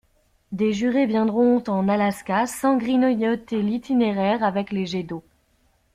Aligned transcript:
Des 0.51 0.73
jurés 0.73 1.05
viendront 1.05 1.63
en 1.67 1.87
Alaska 1.87 2.47
sans 2.47 2.75
grignoter 2.75 3.61
l'itinéraire 3.61 4.43
avec 4.43 4.71
les 4.71 4.87
jets 4.87 5.03
d'eau. 5.03 5.23